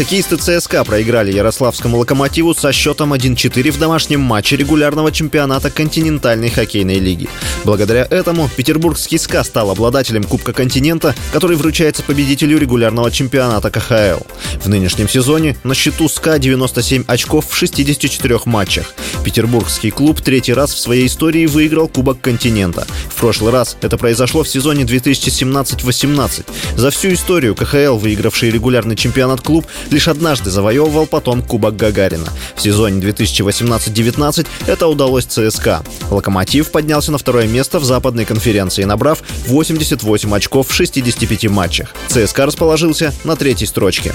Хоккеисты 0.00 0.38
ЦСКА 0.38 0.82
проиграли 0.84 1.30
Ярославскому 1.30 1.98
«Локомотиву» 1.98 2.54
со 2.54 2.72
счетом 2.72 3.12
1-4 3.12 3.70
в 3.70 3.78
домашнем 3.78 4.20
матче 4.20 4.56
регулярного 4.56 5.12
чемпионата 5.12 5.70
континентальной 5.70 6.48
хоккейной 6.48 6.98
лиги. 6.98 7.28
Благодаря 7.64 8.06
этому 8.08 8.48
петербургский 8.56 9.18
«СКА» 9.18 9.44
стал 9.44 9.70
обладателем 9.70 10.24
Кубка 10.24 10.54
континента, 10.54 11.14
который 11.34 11.58
вручается 11.58 12.02
победителю 12.02 12.56
регулярного 12.56 13.10
чемпионата 13.10 13.70
КХЛ. 13.70 14.24
В 14.64 14.70
нынешнем 14.70 15.06
сезоне 15.06 15.58
на 15.64 15.74
счету 15.74 16.08
СКА 16.08 16.38
97 16.38 17.04
очков 17.06 17.50
в 17.50 17.54
64 17.54 18.38
матчах. 18.46 18.94
Петербургский 19.22 19.90
клуб 19.90 20.22
третий 20.22 20.54
раз 20.54 20.72
в 20.72 20.78
своей 20.78 21.08
истории 21.08 21.44
выиграл 21.44 21.88
Кубок 21.88 22.22
континента. 22.22 22.86
В 23.10 23.16
прошлый 23.16 23.52
раз 23.52 23.76
это 23.82 23.98
произошло 23.98 24.44
в 24.44 24.48
сезоне 24.48 24.84
2017-18. 24.84 26.46
За 26.78 26.90
всю 26.90 27.12
историю 27.12 27.54
КХЛ, 27.54 27.96
выигравший 27.96 28.50
регулярный 28.50 28.96
чемпионат 28.96 29.42
клуб, 29.42 29.66
лишь 29.90 30.08
однажды 30.08 30.50
завоевывал 30.50 31.06
потом 31.06 31.42
Кубок 31.42 31.76
Гагарина. 31.76 32.28
В 32.54 32.62
сезоне 32.62 33.00
2018-19 33.00 34.46
это 34.66 34.86
удалось 34.86 35.24
ЦСКА. 35.24 35.82
«Локомотив» 36.10 36.70
поднялся 36.70 37.12
на 37.12 37.18
второе 37.18 37.46
место 37.46 37.78
в 37.78 37.84
западной 37.84 38.24
конференции, 38.24 38.84
набрав 38.84 39.22
88 39.46 40.34
очков 40.34 40.68
в 40.68 40.72
65 40.72 41.48
матчах. 41.48 41.94
ЦСКА 42.08 42.46
расположился 42.46 43.12
на 43.24 43.36
третьей 43.36 43.66
строчке. 43.66 44.12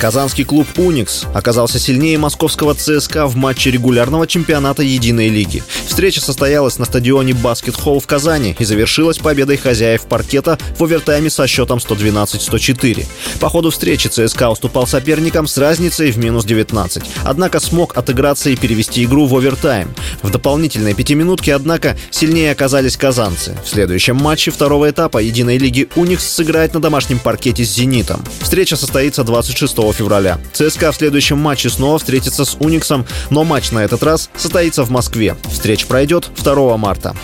Казанский 0.00 0.46
клуб 0.46 0.66
«Уникс» 0.78 1.26
оказался 1.34 1.78
сильнее 1.78 2.16
московского 2.16 2.74
ЦСКА 2.74 3.26
в 3.26 3.36
матче 3.36 3.70
регулярного 3.70 4.26
чемпионата 4.26 4.82
Единой 4.82 5.28
лиги. 5.28 5.62
Встреча 5.86 6.22
состоялась 6.22 6.78
на 6.78 6.86
стадионе 6.86 7.34
«Баскет-холл» 7.34 8.00
в 8.00 8.06
Казани 8.06 8.56
и 8.58 8.64
завершилась 8.64 9.18
победой 9.18 9.58
хозяев 9.58 10.06
паркета 10.06 10.58
в 10.78 10.84
овертайме 10.84 11.28
со 11.28 11.46
счетом 11.46 11.80
112-104. 11.80 13.06
По 13.40 13.50
ходу 13.50 13.70
встречи 13.70 14.08
ЦСКА 14.08 14.48
уступал 14.48 14.86
соперникам 14.86 15.46
с 15.46 15.58
разницей 15.58 16.10
в 16.12 16.16
минус 16.16 16.46
19, 16.46 17.02
однако 17.24 17.60
смог 17.60 17.94
отыграться 17.98 18.48
и 18.48 18.56
перевести 18.56 19.04
игру 19.04 19.26
в 19.26 19.36
овертайм. 19.36 19.94
В 20.22 20.30
дополнительной 20.30 20.94
пятиминутке, 20.94 21.54
однако, 21.54 21.94
сильнее 22.10 22.52
оказались 22.52 22.96
казанцы. 22.96 23.54
В 23.62 23.68
следующем 23.68 24.16
матче 24.16 24.50
второго 24.50 24.88
этапа 24.88 25.18
Единой 25.18 25.58
лиги 25.58 25.90
«Уникс» 25.94 26.26
сыграет 26.26 26.72
на 26.72 26.80
домашнем 26.80 27.18
паркете 27.18 27.66
с 27.66 27.74
«Зенитом». 27.74 28.24
Встреча 28.40 28.76
состоится 28.76 29.24
26 29.24 29.89
февраля. 29.92 30.38
ЦСКА 30.52 30.92
в 30.92 30.96
следующем 30.96 31.38
матче 31.38 31.70
снова 31.70 31.98
встретится 31.98 32.44
с 32.44 32.56
«Униксом», 32.60 33.06
но 33.30 33.44
матч 33.44 33.70
на 33.70 33.80
этот 33.80 34.02
раз 34.02 34.30
состоится 34.36 34.84
в 34.84 34.90
Москве. 34.90 35.36
Встреча 35.50 35.86
пройдет 35.86 36.30
2 36.42 36.76
марта. 36.76 37.14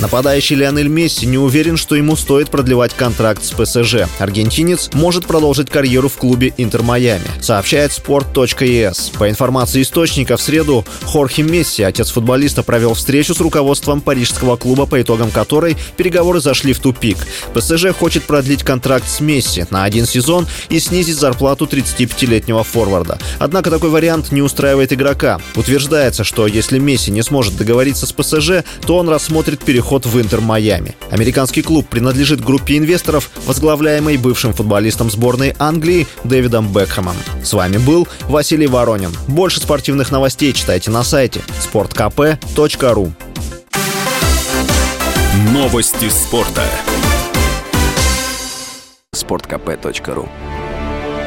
Нападающий 0.00 0.54
Лионель 0.54 0.86
Месси 0.86 1.26
не 1.26 1.38
уверен, 1.38 1.76
что 1.76 1.96
ему 1.96 2.14
стоит 2.14 2.50
продлевать 2.50 2.94
контракт 2.94 3.44
с 3.44 3.50
ПСЖ. 3.50 4.06
Аргентинец 4.20 4.90
может 4.92 5.26
продолжить 5.26 5.70
карьеру 5.70 6.08
в 6.08 6.16
клубе 6.16 6.54
Интер 6.56 6.82
Майами, 6.82 7.24
сообщает 7.40 7.90
sport.es. 7.90 9.18
По 9.18 9.28
информации 9.28 9.82
источника, 9.82 10.36
в 10.36 10.42
среду 10.42 10.84
Хорхе 11.02 11.42
Месси, 11.42 11.82
отец 11.82 12.10
футболиста, 12.10 12.62
провел 12.62 12.94
встречу 12.94 13.34
с 13.34 13.40
руководством 13.40 14.00
парижского 14.00 14.56
клуба, 14.56 14.86
по 14.86 15.02
итогам 15.02 15.32
которой 15.32 15.76
переговоры 15.96 16.40
зашли 16.40 16.72
в 16.72 16.78
тупик. 16.78 17.18
ПСЖ 17.52 17.88
хочет 17.98 18.22
продлить 18.22 18.62
контракт 18.62 19.08
с 19.08 19.18
Месси 19.18 19.66
на 19.70 19.82
один 19.82 20.06
сезон 20.06 20.46
и 20.68 20.78
снизить 20.78 21.16
зарплату 21.16 21.64
35-летнего 21.64 22.62
форварда. 22.62 23.18
Однако 23.40 23.70
такой 23.70 23.90
вариант 23.90 24.30
не 24.30 24.42
устраивает 24.42 24.92
игрока. 24.92 25.40
Утверждается, 25.56 26.22
что 26.22 26.46
если 26.46 26.78
Месси 26.78 27.10
не 27.10 27.22
сможет 27.22 27.56
договориться 27.56 28.06
с 28.06 28.12
ПСЖ, 28.12 28.62
то 28.86 28.96
он 28.96 29.08
рассмотрит 29.08 29.58
переход 29.88 30.04
в 30.04 30.20
Интер 30.20 30.42
Майами. 30.42 30.94
Американский 31.10 31.62
клуб 31.62 31.86
принадлежит 31.88 32.44
группе 32.44 32.76
инвесторов, 32.76 33.30
возглавляемой 33.46 34.18
бывшим 34.18 34.52
футболистом 34.52 35.10
сборной 35.10 35.54
Англии 35.58 36.06
Дэвидом 36.24 36.70
Бекхэмом. 36.70 37.16
С 37.42 37.54
вами 37.54 37.78
был 37.78 38.06
Василий 38.28 38.66
Воронин. 38.66 39.10
Больше 39.28 39.60
спортивных 39.60 40.10
новостей 40.10 40.52
читайте 40.52 40.90
на 40.90 41.02
сайте 41.02 41.40
sportkp.ru 41.72 43.12
Новости 45.54 46.10
спорта. 46.10 46.64
sportkp.ru 49.14 50.28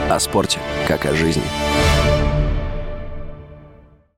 О 0.07 0.19
спорте, 0.19 0.59
как 0.88 1.07
о 1.07 1.16
жизни. 1.16 1.43